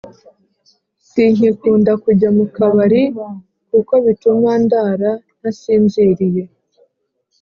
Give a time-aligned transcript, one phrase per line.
[1.09, 3.03] Sinkikunda kujya mukabari
[3.69, 6.43] kuko bituma ndara ntasinziriye